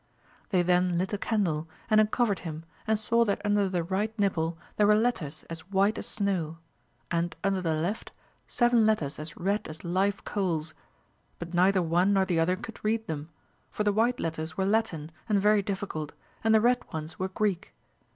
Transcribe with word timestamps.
They 0.49 0.63
then 0.63 0.97
lit 0.97 1.13
a 1.13 1.17
candle, 1.19 1.69
and 1.87 2.01
uncovered 2.01 2.39
him, 2.39 2.65
and 2.87 2.97
saw 2.97 3.23
that 3.25 3.39
under 3.45 3.69
the 3.69 3.83
right 3.83 4.11
nipple 4.17 4.57
there 4.75 4.87
were 4.87 4.95
letters 4.95 5.43
as 5.47 5.69
white 5.69 5.95
as 5.99 6.07
snow, 6.07 6.57
and, 7.11 7.35
under 7.43 7.61
the 7.61 7.75
left, 7.75 8.11
seven 8.47 8.87
letters 8.87 9.19
as 9.19 9.37
red 9.37 9.67
as 9.67 9.83
live 9.83 10.23
coals; 10.25 10.73
but 11.37 11.53
neither 11.53 11.83
one 11.83 12.13
nor 12.13 12.25
the 12.25 12.39
other 12.39 12.55
could 12.55 12.83
read 12.83 13.05
them, 13.05 13.29
for 13.69 13.83
the 13.83 13.93
white 13.93 14.19
letters 14.19 14.57
were 14.57 14.65
Latin 14.65 15.11
and 15.29 15.39
very 15.39 15.61
difficult, 15.61 16.13
and 16.43 16.55
the 16.55 16.61
red 16.61 16.79
ones 16.91 17.19
were 17.19 17.29
Greek. 17.29 17.71